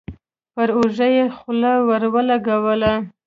[0.53, 2.93] پر اوږه يې خوله ور ولګوله.